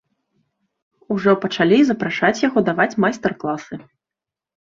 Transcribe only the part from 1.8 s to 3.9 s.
і запрашаць яго даваць майстар-класы.